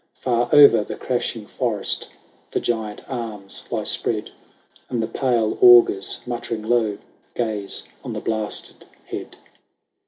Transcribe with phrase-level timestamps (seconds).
[0.15, 2.09] Far o'er the crashing forest
[2.49, 4.31] The giant arms lie spread;
[4.89, 6.97] And the pale augurs, muttering low.
[7.35, 9.37] Gaze on the blasted head.